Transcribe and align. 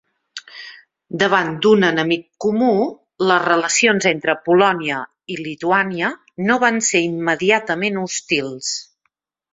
Davant 1.23 1.51
d'un 1.65 1.85
enemic 1.89 2.23
comú, 2.45 2.69
les 3.31 3.45
relacions 3.45 4.09
entre 4.13 4.37
Polònia 4.49 5.03
i 5.35 5.37
Lituània 5.43 6.11
no 6.49 6.59
van 6.65 6.83
ser 6.91 7.03
immediatament 7.11 8.05
hostils. 8.07 8.77